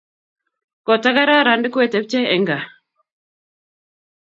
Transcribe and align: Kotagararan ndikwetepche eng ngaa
Kotagararan 0.85 1.57
ndikwetepche 1.59 2.19
eng 2.33 2.43
ngaa 2.43 2.65